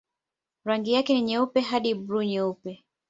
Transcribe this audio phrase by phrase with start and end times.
[0.65, 2.83] Rangi yake ni nyeupe hadi buluu-nyeupe.